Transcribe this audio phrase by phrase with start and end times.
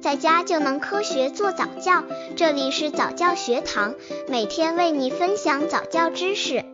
[0.00, 2.02] 在家就能科学做早教。
[2.34, 3.94] 这里是早教学堂，
[4.28, 6.64] 每天为你分享早教知识。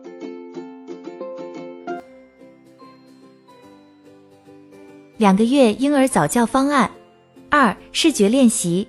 [5.17, 6.89] 两个月婴儿早教方案
[7.49, 8.87] 二：视觉练习。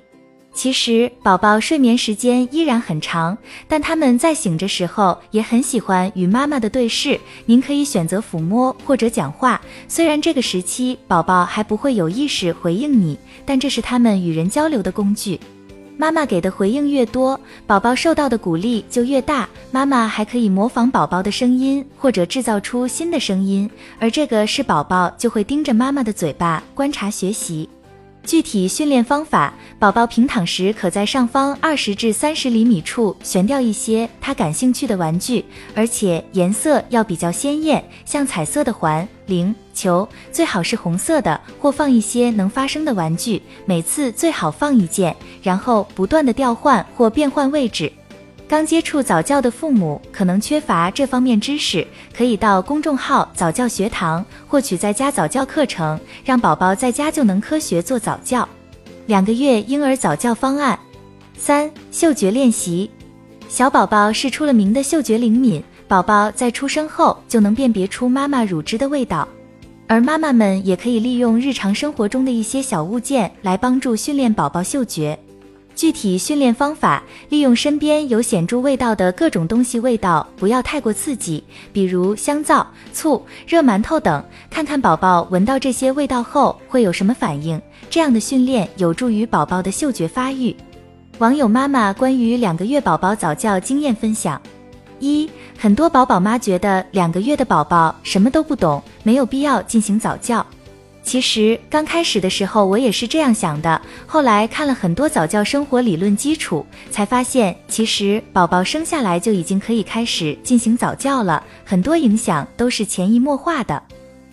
[0.55, 3.39] 其实宝宝睡眠时间依然很长，
[3.69, 7.21] 但他们在醒着时候也很喜欢与妈妈的对视。
[7.47, 13.17] 您可以选择抚摸或者讲话，虽然这个时期宝宝还不会有意识回应你，
[13.47, 15.39] 但这是他们与人交流的工具。
[15.97, 19.49] 妈妈给的回应越多，宝宝受到的鼓励就越大。
[19.71, 23.71] 妈妈还可以模仿宝宝的声音，或者制造出新的声音，
[24.01, 27.69] 而这个是宝宝就会盯着妈妈的嘴巴观察学习。
[28.29, 35.43] 具体训练方法：宝宝平躺时，可在上方二十至三十厘米处悬吊一些他感兴趣的玩具，
[35.75, 47.91] 而且颜色要比较鲜艳，像彩色的环、铃、球，最好是红色的，或放一些能发声的玩具，每次最好放一件，然后不断的调换或变换位置。
[48.49, 58.49] 刚接触早教的父母可能缺乏这方面知识，可以到公众号早教学堂获取在家早教课程，让宝宝在家就能科学做早教。
[59.05, 60.79] 两个月婴儿早教方案
[61.37, 62.91] 三：嗅觉练习。
[63.51, 69.29] 小宝宝是出了名的嗅觉灵敏，宝宝在出生后就能辨别出妈妈乳汁的味道，
[69.87, 75.19] 而妈妈们也可以利用日常生活中的一些小物件来帮助训练宝宝嗅觉。
[75.79, 84.21] 具体训练方法：利用身边有显著味道的各种东西，味道不要太过刺激，比如香皂、醋、热馒头等。
[84.51, 87.63] 看看宝宝闻到这些味道后会有什么反应。
[87.89, 90.55] 这样的训练有助于宝宝的嗅觉发育。
[91.19, 94.43] 网友妈妈关于两个月宝宝早教经验分享：
[94.99, 100.45] 一、很多宝宝妈觉得两个月的宝宝什么都不懂，没有必要进行早教。
[101.09, 113.83] 其实刚开始的时候我也是这样想的，后来看了很多早教生活理论基础，才发现其实宝宝生下来就已经可以开始进行早教了，很多影响都是潜移默化的。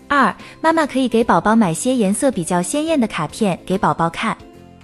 [0.09, 4.37] 二，妈妈可以给宝宝买些颜色比较鲜艳的卡片给宝宝看。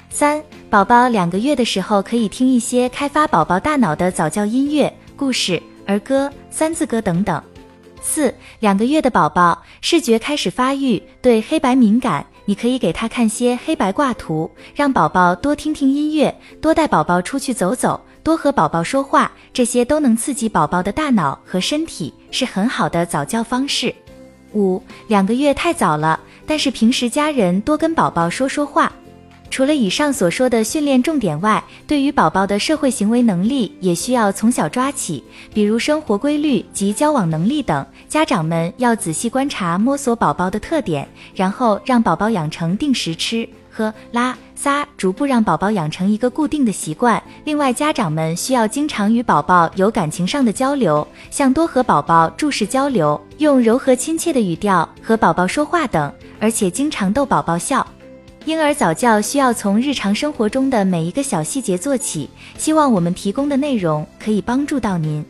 [0.09, 7.43] 三，宝宝两个月的时候可以听一些开发宝宝大脑的早教音乐、故事、儿歌、三字歌等等。
[8.01, 23.93] 四两个月的宝宝视觉开始发育，对黑白敏感，你可以给他看些黑白挂图，让宝宝多听听音乐，多带宝宝出去走走，多和宝宝说话，这些都能刺激宝宝的大脑和身体，是很好的早教方式。
[24.53, 28.91] 五两个月太早了，但是平时家人多跟宝宝说说话。
[29.51, 35.21] 除了以上所说的训练重点外，对于宝宝的社会行为能力也需要从小抓起，
[35.53, 37.85] 比如生活规律及交往能力等。
[38.07, 47.21] 家长们要仔细观察、摸索宝宝的特点，然后让宝宝养成定时吃、喝、拉、撒，逐步让宝宝养成一个固定的习惯。
[47.43, 57.85] 另外，家长们需要经常与宝宝有感情上的交流，像多和宝宝注视交流，用柔和亲切的语调和宝宝说话等，而且经常逗宝宝笑。
[58.51, 65.25] 婴儿早教需要从日常生活中的每一个小细节做起，希望我们提供的内容可以帮助到您。